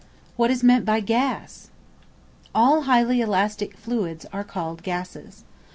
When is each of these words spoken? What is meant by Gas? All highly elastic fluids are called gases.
What 0.35 0.49
is 0.49 0.63
meant 0.63 0.83
by 0.83 0.99
Gas? 1.01 1.69
All 2.55 2.81
highly 2.89 3.21
elastic 3.21 3.77
fluids 3.77 4.25
are 4.33 4.43
called 4.43 4.81
gases. 4.81 5.43